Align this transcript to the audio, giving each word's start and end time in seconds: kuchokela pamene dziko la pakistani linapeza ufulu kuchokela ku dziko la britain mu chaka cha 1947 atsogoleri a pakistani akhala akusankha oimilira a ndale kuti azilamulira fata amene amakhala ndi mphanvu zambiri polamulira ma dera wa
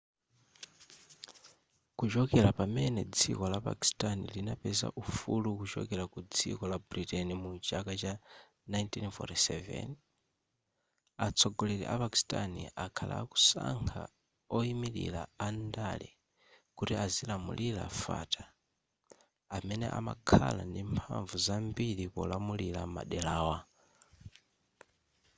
kuchokela 1.97 2.49
pamene 2.59 3.01
dziko 3.15 3.45
la 3.53 3.59
pakistani 3.67 4.25
linapeza 4.35 4.87
ufulu 5.03 5.49
kuchokela 5.59 6.05
ku 6.13 6.19
dziko 6.33 6.63
la 6.71 6.77
britain 6.89 7.29
mu 7.41 7.49
chaka 7.67 7.93
cha 8.01 8.13
1947 8.67 9.95
atsogoleri 11.25 11.85
a 11.93 11.95
pakistani 12.03 12.61
akhala 12.85 13.15
akusankha 13.23 14.03
oimilira 14.57 15.21
a 15.45 15.47
ndale 15.61 16.09
kuti 16.77 16.93
azilamulira 17.03 17.83
fata 18.03 18.43
amene 19.55 19.85
amakhala 19.99 20.61
ndi 20.69 20.81
mphanvu 20.91 21.35
zambiri 21.45 22.05
polamulira 22.15 22.81
ma 22.93 23.01
dera 23.11 23.37
wa 23.47 23.57